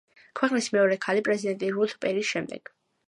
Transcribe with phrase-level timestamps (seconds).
[0.39, 2.73] ქვეყნის მეორე ქალი პრეზიდენტი რუთ პერის შემდეგ.